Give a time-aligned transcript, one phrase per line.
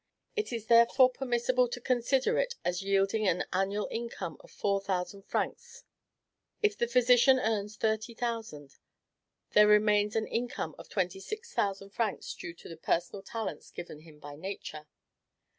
[0.35, 5.27] It is therefore permissible to consider it as yielding an annual income of four thousand
[5.27, 5.83] francs.
[6.63, 8.77] If the physician earns thirty thousand,
[9.51, 13.99] there remains an income of twenty six thousand francs due to the personal talents given
[13.99, 14.87] him by Nature.